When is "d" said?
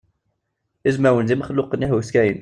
1.29-1.33